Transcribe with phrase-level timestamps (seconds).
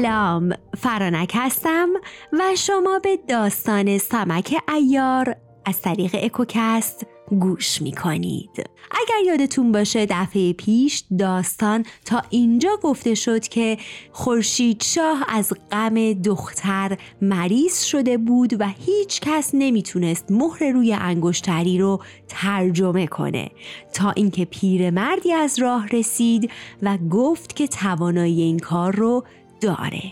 [0.00, 1.88] سلام فرانک هستم
[2.32, 7.06] و شما به داستان سمک ایار از طریق اکوکست
[7.40, 8.50] گوش می کنید.
[8.90, 13.78] اگر یادتون باشه دفعه پیش داستان تا اینجا گفته شد که
[14.12, 21.78] خورشید شاه از غم دختر مریض شده بود و هیچ کس نمی‌تونست مهر روی انگشتری
[21.78, 23.50] رو ترجمه کنه
[23.92, 26.50] تا اینکه پیرمردی از راه رسید
[26.82, 29.24] و گفت که توانایی این کار رو
[29.60, 30.02] داره.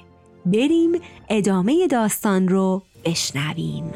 [0.47, 0.93] بریم
[1.29, 3.93] ادامه داستان رو بشنویم.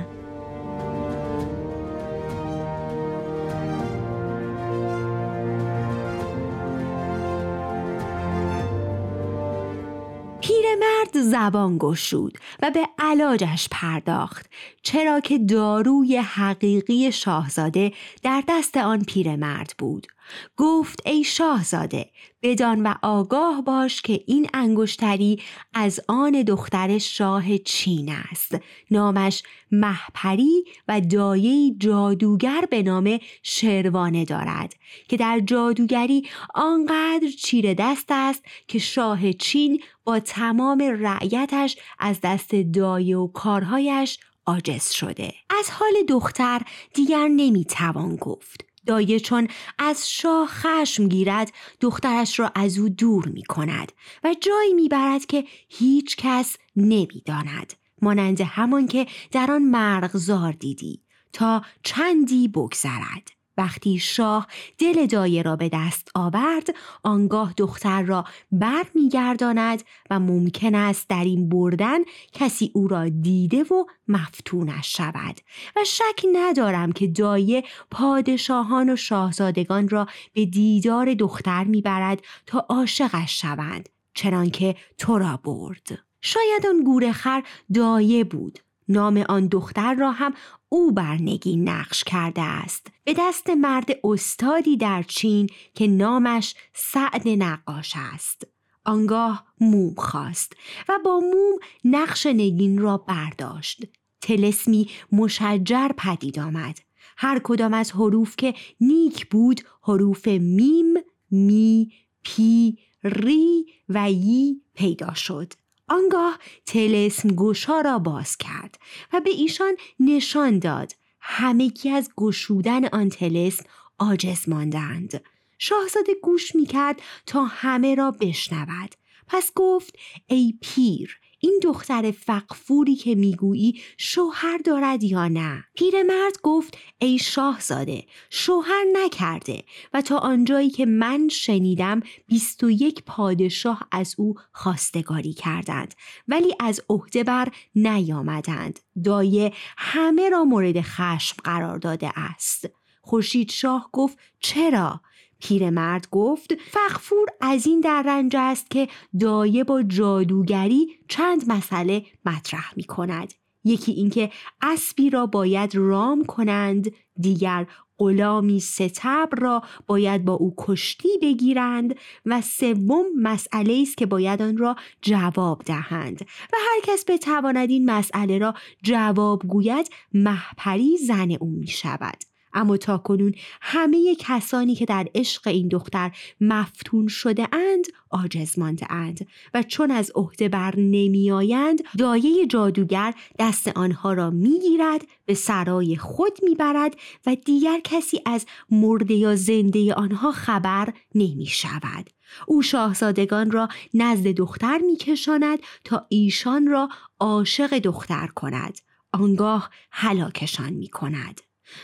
[10.41, 14.51] پیرمرد زبان گشود و به علاجش پرداخت
[14.82, 20.07] چرا که داروی حقیقی شاهزاده در دست آن پیرمرد بود
[20.56, 22.10] گفت ای شاهزاده
[22.42, 25.42] بدان و آگاه باش که این انگشتری
[25.74, 28.59] از آن دختر شاه چین است.
[28.90, 29.42] نامش
[29.73, 34.74] محپری و دایه جادوگر به نام شروانه دارد
[35.09, 42.54] که در جادوگری آنقدر چیر دست است که شاه چین با تمام رعیتش از دست
[42.54, 45.34] دایه و کارهایش عاجز شده.
[45.59, 46.62] از حال دختر
[46.95, 48.71] دیگر نمی‌توان گفت.
[48.87, 53.93] دایه چون از شاه خشم گیرد دخترش را از او دور می کند
[54.25, 57.73] و جایی می برد که هیچ کس نمی داند.
[58.03, 63.41] مانند همان که در آن مرغزار دیدی تا چندی بگذرد.
[63.56, 64.47] وقتی شاه
[64.78, 71.25] دل دایه را به دست آورد آنگاه دختر را بر میگرداند و ممکن است در
[71.25, 71.98] این بردن
[72.32, 75.41] کسی او را دیده و مفتونش شود
[75.76, 83.41] و شک ندارم که دایه پادشاهان و شاهزادگان را به دیدار دختر می‌برد تا عاشقش
[83.41, 85.98] شوند چنانکه تو را برد.
[86.20, 87.42] شاید آن گورخر
[87.74, 88.58] دایه بود.
[88.88, 90.34] نام آن دختر را هم
[90.68, 92.91] او بر نگین نقش کرده است.
[93.04, 98.46] به دست مرد استادی در چین که نامش سعد نقاش است.
[98.84, 100.52] آنگاه موم خواست
[100.88, 103.84] و با موم نقش نگین را برداشت.
[104.20, 106.78] تلسمی مشجر پدید آمد.
[107.16, 110.94] هر کدام از حروف که نیک بود حروف میم
[111.30, 111.92] می
[112.22, 115.52] پی ری و یی پیدا شد.
[115.88, 118.78] آنگاه تلسم گوشا را باز کرد
[119.12, 120.92] و به ایشان نشان داد
[121.22, 123.65] همگی از گشودن آن تلسم
[123.99, 125.25] عاجز ماندند.
[125.59, 128.94] شاهزاده گوش می‌کرد تا همه را بشنود.
[129.27, 129.97] پس گفت
[130.27, 138.04] ای پیر این دختر فقفوری که می‌گویی شوهر دارد یا نه؟ پیرمرد گفت ای شاهزاده
[138.30, 139.64] شوهر نکرده
[139.94, 145.94] و تا آنجایی که من شنیدم بیست و یک پادشاه از او خواستگاری کردند
[146.28, 148.80] ولی از عهده بر نیامدند.
[149.04, 152.70] دایه همه را مورد خشم قرار داده است.
[153.00, 155.00] خورشید شاه گفت چرا؟
[155.42, 158.88] پیرمرد گفت فخفور از این در رنج است که
[159.20, 163.34] دایه با جادوگری چند مسئله مطرح می کند.
[163.64, 164.30] یکی اینکه
[164.62, 167.66] اسبی را باید رام کنند دیگر
[167.98, 171.94] غلامی ستبر را باید با او کشتی بگیرند
[172.26, 177.91] و سوم مسئله است که باید آن را جواب دهند و هر کس بتواند این
[177.91, 184.84] مسئله را جواب گوید محپری زن او می شود اما تا کنون همه کسانی که
[184.84, 190.74] در عشق این دختر مفتون شده اند آجز مانده اند و چون از عهده بر
[190.76, 196.96] نمی آیند دایه جادوگر دست آنها را می‌گیرد به سرای خود می‌برد
[197.26, 202.10] و دیگر کسی از مرده یا زنده آنها خبر نمی شود.
[202.46, 206.88] او شاهزادگان را نزد دختر میکشاند تا ایشان را
[207.20, 208.78] عاشق دختر کند
[209.12, 211.41] آنگاه هلاکشان می کند.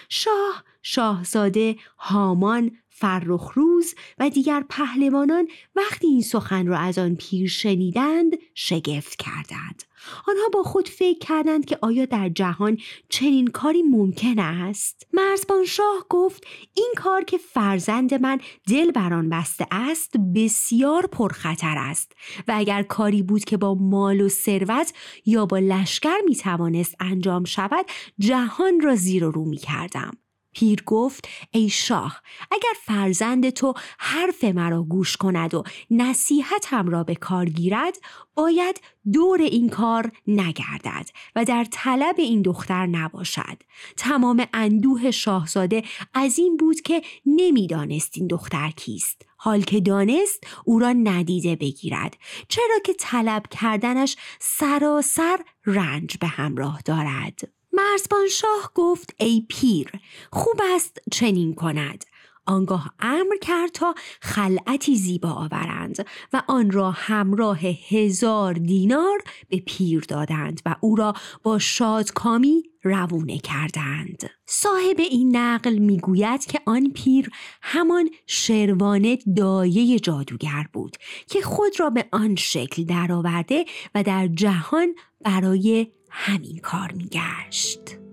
[0.08, 8.32] شاه شاهزاده هامان فرخروز و دیگر پهلوانان وقتی این سخن را از آن پیر شنیدند
[8.54, 9.82] شگفت کردند.
[10.28, 12.78] آنها با خود فکر کردند که آیا در جهان
[13.08, 19.28] چنین کاری ممکن است؟ مرزبان شاه گفت این کار که فرزند من دل بر آن
[19.28, 22.12] بسته است بسیار پرخطر است
[22.48, 24.92] و اگر کاری بود که با مال و ثروت
[25.26, 27.86] یا با لشکر می توانست انجام شود
[28.18, 30.10] جهان را زیر و رو می کردم
[30.58, 37.14] پیر گفت ای شاه اگر فرزند تو حرف مرا گوش کند و نصیحتم را به
[37.14, 37.96] کار گیرد
[38.34, 38.81] باید
[39.12, 43.62] دور این کار نگردد و در طلب این دختر نباشد.
[43.96, 45.82] تمام اندوه شاهزاده
[46.14, 49.22] از این بود که نمی‌دانست این دختر کیست.
[49.37, 52.16] حال که دانست او را ندیده بگیرد.
[52.49, 57.57] چرا که طلب کردنش سراسر رنج به همراه دارد.
[57.78, 59.90] مرزبان شاه گفت ای پیر
[60.32, 62.04] خوب است چنین کند.
[62.46, 70.04] آنگاه امر کرد تا خلعتی زیبا آورند و آن را همراه هزار دینار به پیر
[70.08, 74.31] دادند و او را با شادکامی روونه کردند.
[74.46, 77.31] صاحب این نقل می‌گوید که آن پیر
[77.62, 80.96] همان شروانه دایه جادوگر بود
[81.26, 83.64] که خود را به آن شکل درآورده
[83.94, 88.07] و در جهان برای همین کار میگشت.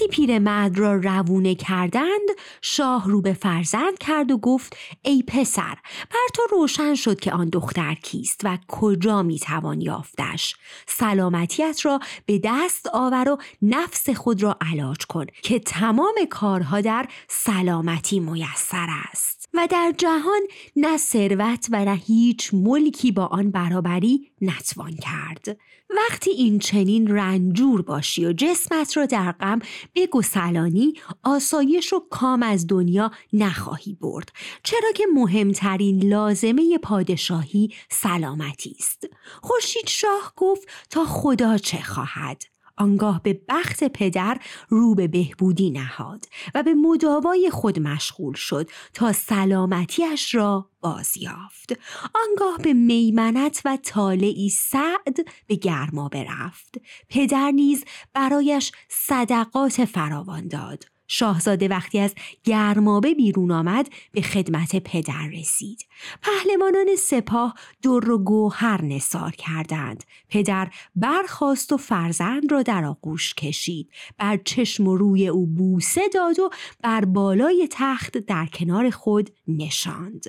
[0.00, 2.28] وقتی پیرمرد را روونه کردند
[2.62, 5.74] شاه رو به فرزند کرد و گفت ای پسر
[6.10, 10.56] بر تو روشن شد که آن دختر کیست و کجا می‌توان یافتش.
[10.86, 17.08] سلامتیت را به دست آور و نفس خود را علاج کن که تمام کارها در
[17.28, 19.39] سلامتی میسر است.
[19.54, 20.40] و در جهان
[20.76, 25.58] نه ثروت و نه هیچ ملکی با آن برابری نتوان کرد.
[25.96, 29.58] وقتی این چنین رنجور باشی و جسمت را در غم
[29.94, 34.32] بگسلانی آسایش و کام از دنیا نخواهی برد.
[34.62, 39.06] چرا که مهمترین لازمه پادشاهی سلامتی است.
[39.42, 42.42] خورشید شاه گفت تا خدا چه خواهد.
[42.80, 44.38] آنگاه به بخت پدر
[44.68, 51.72] رو به بهبودی نهاد و به مداوای خود مشغول شد تا سلامتیش را بازیافت
[52.14, 55.16] آنگاه به میمنت و طالعی سعد
[55.46, 56.74] به گرما برفت.
[57.08, 57.84] پدر نیز
[58.14, 60.84] برایش صدقات فراوان داد.
[61.12, 62.14] شاهزاده وقتی از
[62.44, 65.86] گرمابه بیرون آمد به خدمت پدر رسید.
[66.22, 70.04] پهلوانان سپاه در و گوهر نصار کردند.
[70.28, 73.90] پدر برخواست و فرزند را در آغوش کشید.
[74.18, 76.50] بر چشم و روی او بوسه داد و
[76.82, 80.24] بر بالای تخت در کنار خود نشاند.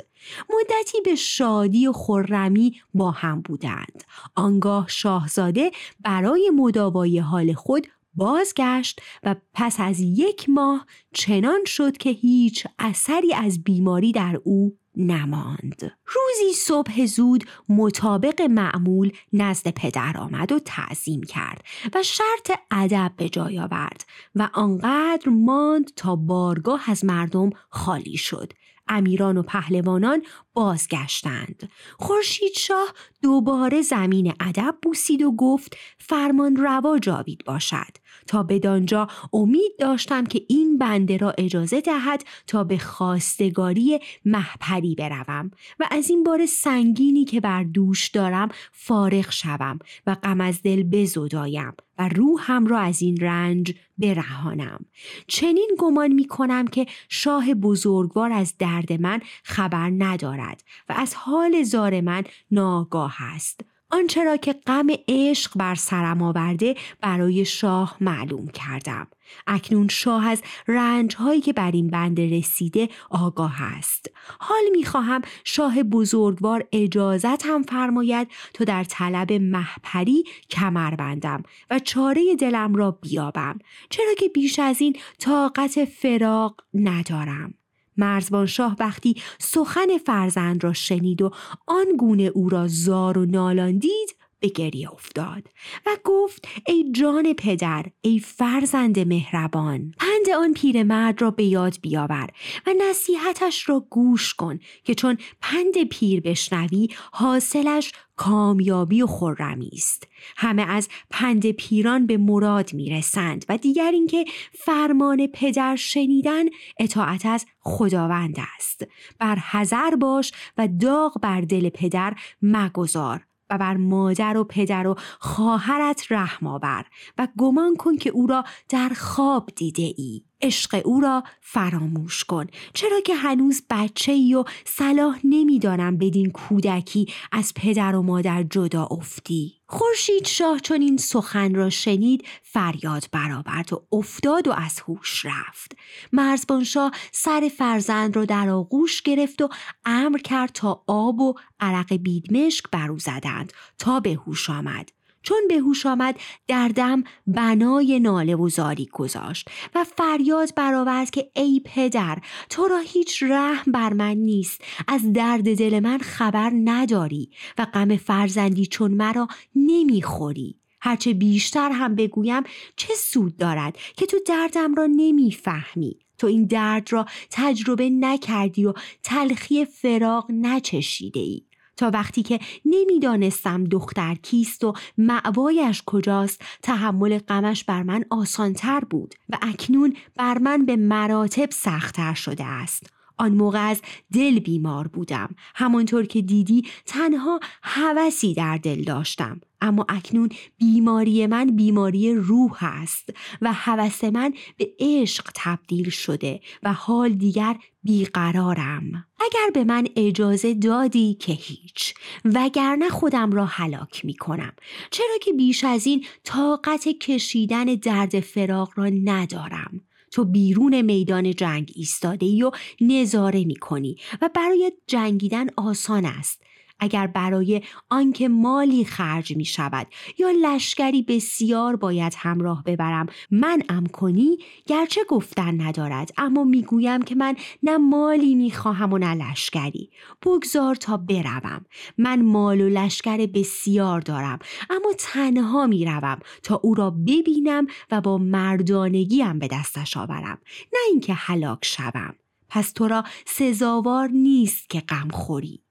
[0.49, 4.03] مدتی به شادی و خرمی با هم بودند.
[4.35, 12.09] آنگاه شاهزاده برای مداوای حال خود بازگشت و پس از یک ماه چنان شد که
[12.09, 15.91] هیچ اثری از بیماری در او نماند.
[16.05, 23.29] روزی صبح زود مطابق معمول نزد پدر آمد و تعظیم کرد و شرط ادب به
[23.29, 24.05] جای آورد
[24.35, 28.53] و آنقدر ماند تا بارگاه از مردم خالی شد.
[28.87, 30.23] امیران و پهلوانان
[30.53, 31.69] بازگشتند.
[31.99, 32.87] خورشید شاه
[33.21, 37.97] دوباره زمین ادب بوسید و گفت فرمان روا جاوید باشد.
[38.27, 45.51] تا بدانجا امید داشتم که این بنده را اجازه دهد تا به خواستگاری محپری بروم
[45.79, 50.83] و از این بار سنگینی که بر دوش دارم فارغ شوم و غم از دل
[50.83, 54.85] بزدایم و روحم را از این رنج برهانم.
[55.27, 61.63] چنین گمان می کنم که شاه بزرگوار از درد من خبر ندارد و از حال
[61.63, 63.61] زار من ناگاه است.
[63.91, 69.07] آنچه را که غم عشق بر سرم آورده برای شاه معلوم کردم.
[69.47, 74.05] اکنون شاه از رنج هایی که بر این بنده رسیده آگاه است.
[74.39, 82.35] حال می‌خواهم شاه بزرگوار اجازت هم فرماید تا در طلب محپری کمر بندم و چاره
[82.35, 87.53] دلم را بیابم چرا که بیش از این طاقت فراق ندارم.
[88.01, 91.31] مرزبان شاه وقتی سخن فرزند را شنید و
[91.67, 95.43] آن گونه او را زار و نالان دید به گریه افتاد
[95.85, 102.29] و گفت ای جان پدر ای فرزند مهربان پند آن پیرمرد را به یاد بیاور
[102.67, 110.07] و نصیحتش را گوش کن که چون پند پیر بشنوی حاصلش کامیابی و خرمی است.
[110.37, 116.45] همه از پند پیران به مراد می‌رسند و دیگر اینکه فرمان پدر شنیدن
[116.79, 118.87] اطاعت از خداوند است.
[119.19, 124.95] بر حذر باش و داغ بر دل پدر مگذار و بر مادر و پدر و
[125.19, 126.85] خواهرت رحم آور
[127.17, 130.21] و گمان کن که او را در خواب دیده ای.
[130.41, 132.47] عشق او را فراموش کن.
[132.73, 138.87] چرا که هنوز بچه ای و صلاح نمی‌دانم بدین کودکی از پدر و مادر جدا
[138.91, 139.60] افتی.
[139.73, 145.75] خورشید شاه چون این سخن را شنید فریاد برآورد و افتاد و از هوش رفت.
[146.11, 149.49] مرزبان شاه سر فرزند را در آغوش گرفت و
[149.85, 154.89] امر کرد تا آب و عرق بیدمشک برو زدند تا به هوش آمد.
[155.23, 161.31] چون به هوش آمد در دم بنای ناله و زاری گذاشت و فریاد برآورد که
[161.35, 162.17] ای پدر
[162.49, 167.97] تو را هیچ رحم بر من نیست از درد دل من خبر نداری و غم
[167.97, 170.61] فرزندی چون مرا نمی‌خوری.
[170.81, 172.43] هرچه بیشتر هم بگویم
[172.75, 178.73] چه سود دارد که تو دردم را نمی‌فهمی؟ تو این درد را تجربه نکردی و
[179.03, 181.41] تلخی فراغ نچشیده ای
[181.77, 189.15] تا وقتی که نمی‌دانستم دختر کیست و معوایش کجاست تحمل غمش بر من آسانتر بود
[189.29, 192.93] و اکنون بر من به مراتب سختتر شده است.
[193.17, 193.81] آن موقع از
[194.13, 195.35] دل بیمار بودم.
[195.55, 199.41] همانطور که دیدی تنها هوسی در دل داشتم.
[199.61, 203.09] اما اکنون بیماری من بیماری روح است
[203.41, 209.05] و هوس من به عشق تبدیل شده و حال دیگر بیقرارم.
[209.19, 211.93] اگر به من اجازه دادی که هیچ
[212.25, 214.53] وگرنه خودم را هلاک می کنم
[214.91, 219.81] چرا که بیش از این طاقت کشیدن درد فراغ را ندارم.
[220.11, 222.51] تو بیرون میدان جنگ ایستاده ای و
[222.81, 226.43] نظاره می کنی و برای جنگیدن آسان است.
[226.81, 233.85] اگر برای آنکه مالی خرج می شود یا لشکری بسیار باید همراه ببرم من ام
[233.85, 239.89] کنی؟ گرچه گفتن ندارد اما می‌گویم که من نه مالی می‌خواهم و نه لشکری.
[240.25, 241.65] بگذار تا بروم.
[241.97, 248.17] من مال و لشکر بسیار دارم اما تنها می‌روم تا او را ببینم و با
[248.17, 250.37] مردانگیم به دستش آورم.
[250.73, 252.15] نه اینکه هلاک شوم.
[252.49, 255.61] پس تو را سزاوار نیست که غم خوری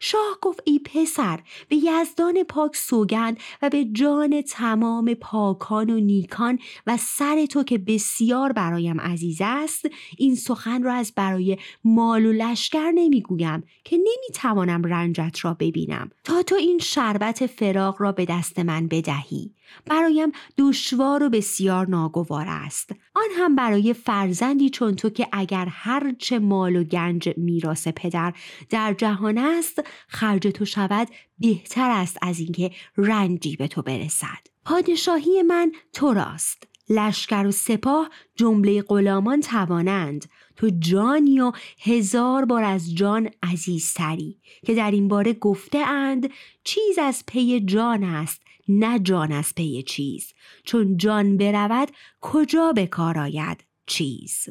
[0.00, 6.58] شاه گفت ای پسر به یزدان پاک سوگند و به جان تمام پاکان و نیکان
[6.86, 9.86] و سر تو که بسیار برایم عزیز است
[10.18, 16.10] این سخن را از برای مال و لشکر نمی‌گویم که نمی‌توانم رنجت را ببینم.
[16.24, 19.54] تا تو این شربت فراغ را به دست من بدهی.
[19.86, 22.90] برایم دشوار و بسیار ناگوار است.
[23.14, 28.34] آن هم برای فرزندی چون تو که اگر هرچه مال و گنج میراث پدر
[28.70, 31.08] در جهان است خرج تو شود
[31.38, 34.46] بهتر است از اینکه رنجی به تو برسد.
[34.64, 40.24] پادشاهی من تو راست لشکر و سپاه جمله غلامان توانند.
[40.58, 46.30] تو جانی و هزار بار از جان عزیزتری که در این باره گفته اند
[46.64, 50.32] چیز از پی جان است نه جان از پی چیز.
[50.64, 51.88] چون جان برود
[52.20, 54.48] کجا به کار آید چیز.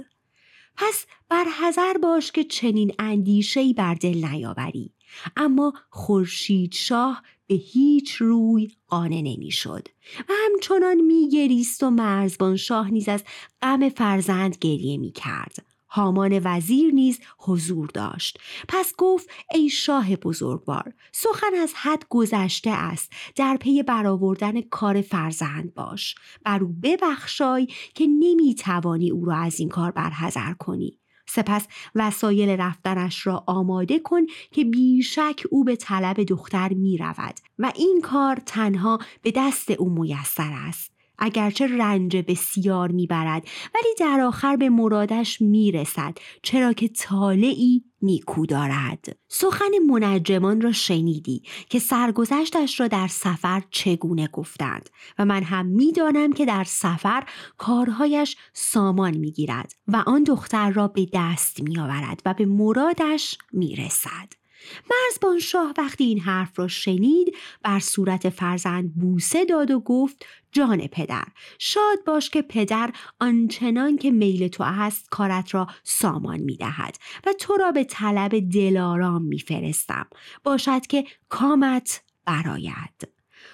[0.75, 4.93] پس بر حذر باش که چنین اندیشه‌ای بر دل نیاوری.
[5.37, 9.87] اما خورشید شاه به هیچ روی قانع نمی‌شد.
[10.29, 13.23] و همچنان میگریست و مرزبان شاه نیز از
[13.61, 15.65] غم فرزند گریه می کرد.
[15.89, 18.39] هامان وزیر نیز حضور داشت.
[18.67, 23.11] پس گفت ای شاه بزرگوار سخن از حد گذشته است.
[23.35, 26.15] در پی برآوردن کار فرزند باش.
[26.43, 30.99] بر او ببخشای که نمی‌توانی او را از این کار برحذر کنی.
[31.29, 37.71] سپس وسایل رفتنش را آماده کن که بیشک او به طلب دختر می رود و
[37.75, 40.96] این کار تنها به دست او میسر است.
[41.19, 49.17] اگرچه رنج بسیار می‌برد ولی در آخر به مرادش می‌رسد چرا که طالعی نیکو دارد.
[49.27, 56.33] سخن منجمان را شنیدی که سرگذشتش را در سفر چگونه گفتند و من هم می‌دانم
[56.33, 57.23] که در سفر
[57.57, 64.46] کارهایش سامان می‌گیرد و آن دختر را به دست میآورد و به مرادش می‌رسد.
[64.91, 70.87] مرزبان شاه وقتی این حرف را شنید بر صورت فرزند بوسه داد و گفت جان
[70.87, 71.25] پدر
[71.59, 77.33] شاد باش که پدر آنچنان که میل تو است کارت را سامان می دهد و
[77.33, 80.07] تو را به طلب دلارام می فرستم.
[80.43, 83.09] باشد که کامت براید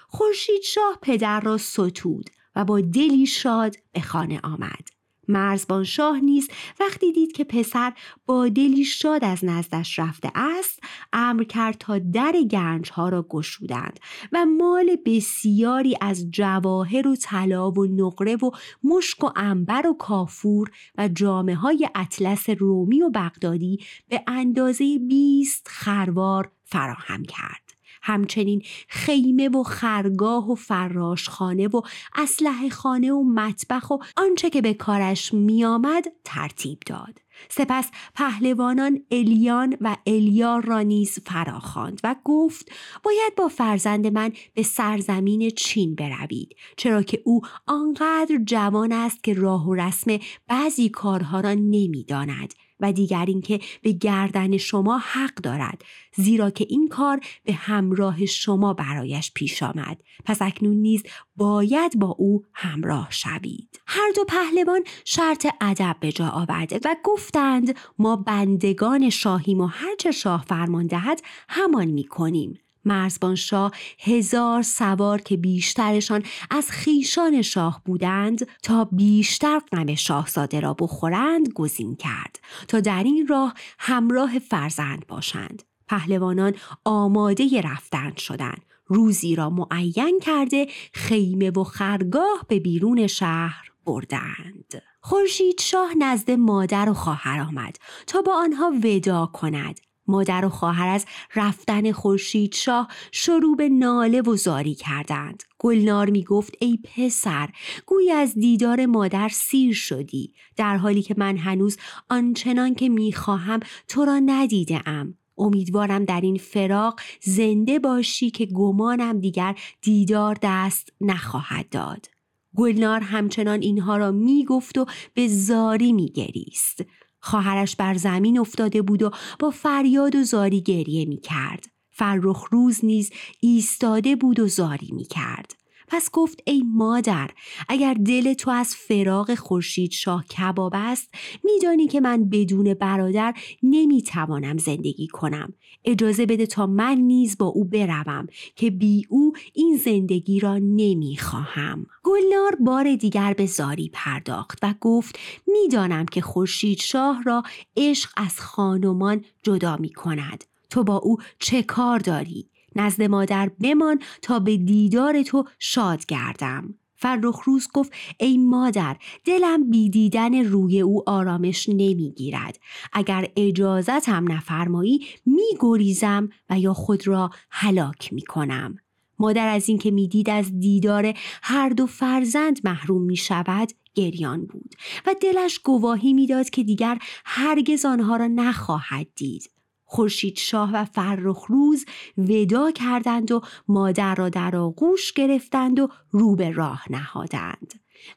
[0.07, 4.92] خورشید شاه پدر را ستود و با دلی شاد به خانه آمد.
[5.27, 6.49] مرزبان شاه نیز
[6.79, 7.93] وقتی دید که پسر
[8.25, 10.79] با دلی شاد از نزدش رفته است
[11.13, 13.99] امر کرد تا در گنج ها را گشودند
[14.31, 18.51] و مال بسیاری از جواهر و طلا و نقره و
[18.83, 25.67] مشک و انبر و کافور و جامعه های اطلس رومی و بغدادی به اندازه بیست
[25.67, 27.62] خروار فراهم کرد.
[28.03, 31.81] همچنین خیمه و خرگاه و فراشخانه و
[32.15, 37.21] اسلحه خانه و مطبخ و آنچه که به کارش میآمد ترتیب داد.
[37.49, 42.71] سپس پهلوانان الیان و الیار را نیز فراخواند و گفت
[43.03, 49.33] باید با فرزند من به سرزمین چین بروید چرا که او آنقدر جوان است که
[49.33, 52.53] راه و رسم بعضی کارها را نمی‌داند.
[52.83, 55.81] و دیگر اینکه به گردن شما حق دارد
[56.15, 60.01] زیرا که این کار به همراه شما برایش پیش آمد.
[60.25, 61.03] پس اکنون نیز
[61.35, 63.81] باید با او همراه شوید.
[63.87, 70.11] هر دو پهلوان شرط ادب به جا آورده و گفتند ما بندگان شاهیم و هرچه
[70.11, 72.59] شاه فرمان دهد همان می‌کنیم.
[72.85, 80.73] مرزبان شاه هزار سوار که بیشترشان از خیشان شاه بودند تا بیشتر غم شاهزاده را
[80.73, 85.63] بخورند گزین کرد تا در این راه همراه فرزند باشند.
[85.87, 86.53] پهلوانان
[86.85, 94.81] آماده رفتن شدند روزی را معین کرده خیمه و خرگاه به بیرون شهر بردند.
[95.01, 99.79] خورشید شاه نزد مادر و خواهر آمد تا با آنها ودا کند.
[100.07, 101.05] مادر و خواهر از
[101.35, 105.43] رفتن خورشید شاه شروع به ناله و زاری کردند.
[105.59, 107.49] گلنار می گفت ای پسر
[107.85, 110.33] گوی از دیدار مادر سیر شدی.
[110.55, 111.77] در حالی که من هنوز
[112.09, 118.45] آنچنان که می خواهم تو را ندیده ام امیدوارم در این فراق زنده باشی که
[118.45, 122.07] گمانم دیگر دیدار دست نخواهد داد.
[122.55, 126.83] گلنار همچنان اینها را می گفت و به زاری می گریست
[127.23, 131.65] خواهرش بر زمین افتاده بود و با فریاد و زاری گریه می کرد.
[131.91, 135.62] فرخ روز نیز ایستاده بود و زاری می کرد.
[135.93, 137.29] پس گفت ای مادر
[137.69, 141.09] اگر دل تو از فراغ خورشید شاه کباب است
[141.43, 143.33] میدانی که من بدون برادر
[143.63, 145.53] نمی‌توانم زندگی کنم.
[145.85, 151.85] اجازه بده تا من نیز با او بروم که بی او این زندگی را نمی‌خواهم.
[152.03, 157.43] گلنار بار دیگر به زاری پرداخت و گفت می‌دانم که خورشید شاه را
[157.77, 163.99] عشق از خانمان جدا می کند تو با او چه کار داری؟ نزد مادر بمان
[164.21, 166.75] تا به دیدار تو شاد گردم.
[166.95, 172.59] فرخ روز گفت ای مادر دلم بی دیدن روی او آرامش نمی‌گیرد.
[172.93, 178.75] اگر اجازتم نفرمایی میگریزم و یا خود را هلاک می‌کنم.
[179.19, 185.15] مادر از اینکه می‌دید از دیدار هر دو فرزند محروم می شود گریان بود و
[185.21, 189.49] دلش گواهی می‌داد که دیگر هرگز آنها را نخواهد دید.
[189.93, 191.85] خورشید شاه و فرخ روز
[192.17, 197.73] ودا کردند و مادر را در آغوش گرفتند و رو به راه نهادند.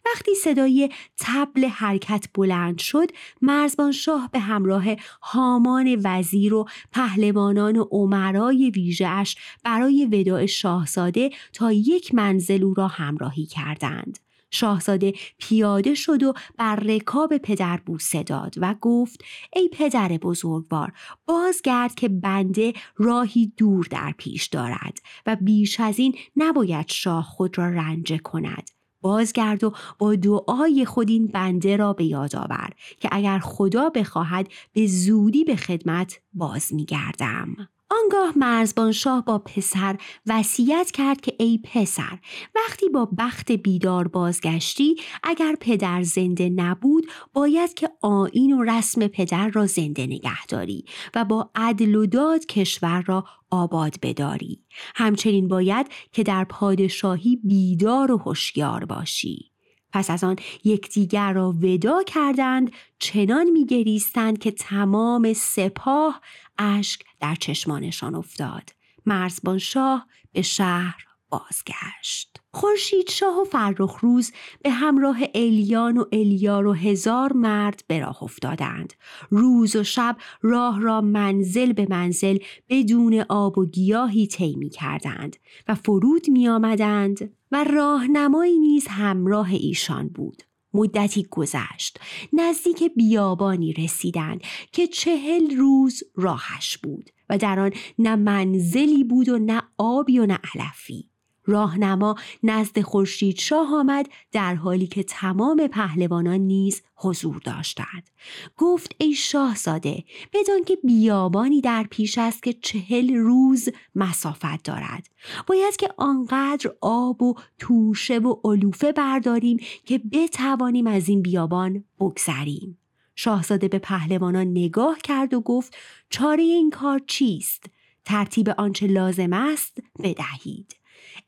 [0.06, 3.10] وقتی صدای تبل حرکت بلند شد
[3.42, 4.84] مرزبان شاه به همراه
[5.22, 12.88] هامان وزیر و پهلوانان و عمرای ویژهاش برای وداع شاهزاده تا یک منزل او را
[12.88, 14.18] همراهی کردند
[14.56, 20.92] شاهزاده پیاده شد و بر رکاب پدر بوسه داد و گفت ای پدر بزرگوار
[21.26, 27.58] بازگرد که بنده راهی دور در پیش دارد و بیش از این نباید شاه خود
[27.58, 33.08] را رنجه کند بازگرد و با دعای خود این بنده را به یاد آور که
[33.12, 37.68] اگر خدا بخواهد به زودی به خدمت باز میگردم.
[37.90, 39.96] آنگاه مرزبان شاه با پسر
[40.26, 42.18] وصیت کرد که ای پسر
[42.54, 49.48] وقتی با بخت بیدار بازگشتی اگر پدر زنده نبود باید که آین و رسم پدر
[49.48, 54.64] را زنده نگه داری و با عدل و داد کشور را آباد بداری.
[54.94, 59.55] همچنین باید که در پادشاهی بیدار و هوشیار باشی.
[59.96, 66.20] پس از آن یکدیگر را ودا کردند چنان میگریستند که تمام سپاه
[66.58, 68.70] اشک در چشمانشان افتاد.
[69.06, 72.35] مرزبان شاه به شهر بازگشت.
[72.56, 78.22] خورشید شاه و فرخ روز به همراه الیان و الیار و هزار مرد به راه
[78.22, 78.92] افتادند.
[79.30, 82.38] روز و شب راه را منزل به منزل
[82.68, 85.36] بدون آب و گیاهی طی کردند
[85.68, 90.42] و فرود می آمدند و راهنمایی نیز همراه ایشان بود.
[90.74, 92.00] مدتی گذشت.
[92.32, 94.40] نزدیک بیابانی رسیدند
[94.72, 100.26] که چهل روز راهش بود و در آن نه منزلی بود و نه آبی و
[100.26, 101.15] نه علفی.
[101.46, 108.10] راهنما نزد خورشید شاه آمد در حالی که تمام پهلوانان نیز حضور داشتند.
[108.56, 115.08] گفت ای شاهزاده بدان که بیابانی در پیش است که چهل روز مسافت دارد.
[115.46, 122.78] باید که آنقدر آب و توشه و علوفه برداریم که بتوانیم از این بیابان بگذریم.
[123.16, 125.76] شاهزاده به پهلوانان نگاه کرد و گفت
[126.10, 127.64] چاره این کار چیست؟
[128.04, 130.75] ترتیب آنچه لازم است بدهید.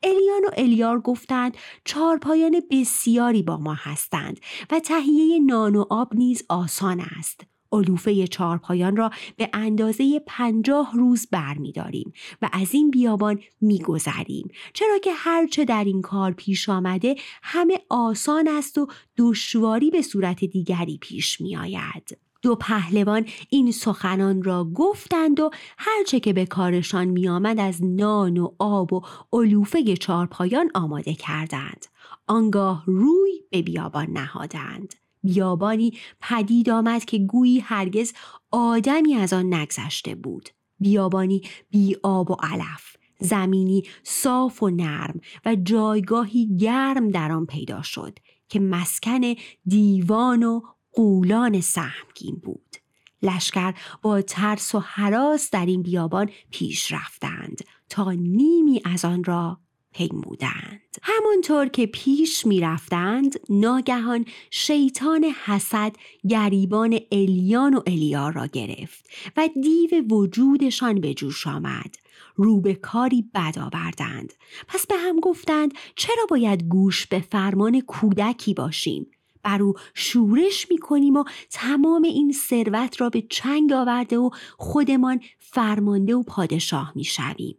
[0.03, 4.39] الیان و الیار گفتند چارپایان بسیاری با ما هستند
[4.71, 11.27] و تهیه نان و آب نیز آسان است علوفه چارپایان را به اندازه پنجاه روز
[11.31, 17.79] برمیداریم و از این بیابان میگذریم چرا که هرچه در این کار پیش آمده همه
[17.89, 22.28] آسان است و دشواری به صورت دیگری پیش می آید.
[22.41, 28.51] دو پهلوان این سخنان را گفتند و هرچه که به کارشان میآمد از نان و
[28.59, 29.01] آب و
[29.33, 31.85] علوفه چارپایان آماده کردند.
[32.27, 34.95] آنگاه روی به بیابان نهادند.
[35.23, 38.13] بیابانی پدید آمد که گویی هرگز
[38.51, 40.49] آدمی از آن نگذشته بود.
[40.79, 47.81] بیابانی بی آب و علف زمینی صاف و نرم و جایگاهی گرم در آن پیدا
[47.81, 49.21] شد که مسکن
[49.65, 50.61] دیوان و
[50.93, 52.75] قولان سهمگین بود.
[53.21, 59.59] لشکر با ترس و حراس در این بیابان پیش رفتند تا نیمی از آن را
[59.93, 60.81] پیمودند.
[61.01, 65.95] همانطور که پیش می رفتند ناگهان شیطان حسد
[66.29, 71.95] گریبان الیان و الیار را گرفت و دیو وجودشان به جوش آمد.
[72.35, 74.33] رو به کاری بد آوردند.
[74.67, 79.11] پس به هم گفتند چرا باید گوش به فرمان کودکی باشیم؟
[79.43, 85.21] بر او شورش می کنیم و تمام این ثروت را به چنگ آورده و خودمان
[85.39, 87.57] فرمانده و پادشاه می شویم.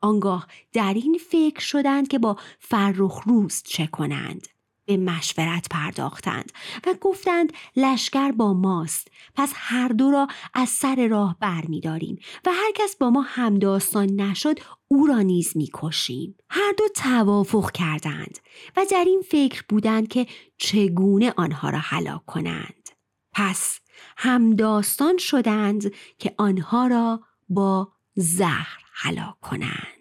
[0.00, 4.48] آنگاه در این فکر شدند که با فرخ روز چه کنند.
[4.96, 6.52] به مشورت پرداختند
[6.86, 12.18] و گفتند لشکر با ماست پس هر دو را از سر راه بر می داریم
[12.46, 16.36] و هر کس با ما همداستان نشد او را نیز می کشیم.
[16.50, 18.38] هر دو توافق کردند
[18.76, 20.26] و در این فکر بودند که
[20.58, 22.88] چگونه آنها را هلاک کنند.
[23.32, 23.80] پس
[24.16, 29.91] همداستان شدند که آنها را با زهر هلاک کنند.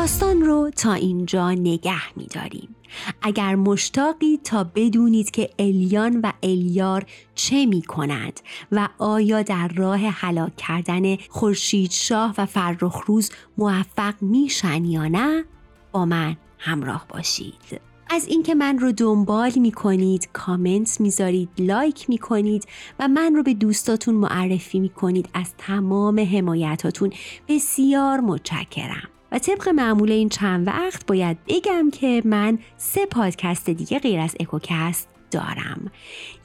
[0.00, 2.76] داستان رو تا اینجا نگه میداریم.
[3.22, 8.40] اگر مشتاقی تا بدونید که الیان و الیار چه می کند
[8.72, 15.44] و آیا در راه هلاک کردن خورشید شاه و فرخروز موفق میشن یا نه
[15.92, 22.18] با من همراه باشید از اینکه من رو دنبال می کنید کامنت می‌ذارید لایک می
[22.18, 22.66] کنید
[22.98, 27.12] و من رو به دوستاتون معرفی می کنید از تمام حمایتاتون
[27.48, 33.98] بسیار متشکرم و طبق معمول این چند وقت باید بگم که من سه پادکست دیگه
[33.98, 35.90] غیر از اکوکست دارم.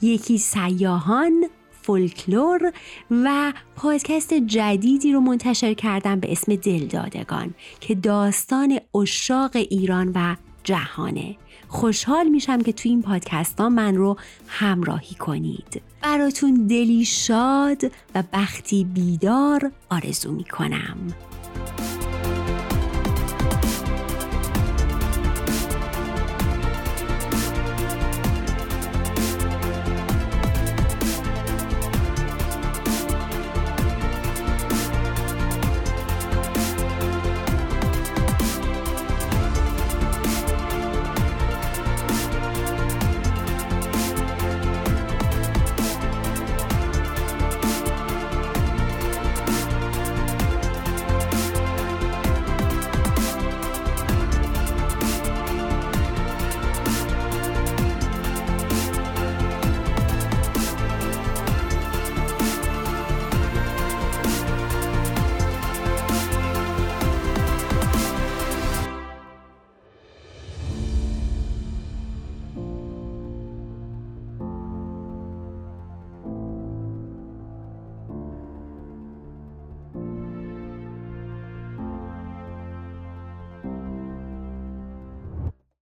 [0.02, 1.44] یکی سیاهان
[1.82, 2.72] فولکلور
[3.10, 11.36] و پادکست جدیدی رو منتشر کردم به اسم دلدادگان که داستان اشاق ایران و جهانه.
[11.68, 15.82] خوشحال میشم که توی این پادکست ها من رو همراهی کنید.
[16.02, 20.96] براتون دلی شاد و بختی بیدار آرزو می‌کنم.